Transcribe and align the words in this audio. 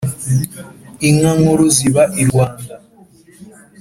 inka 1.07 1.31
nkuru 1.39 1.65
ziba 1.75 2.03
i 2.21 2.23
rwanda 2.29 2.73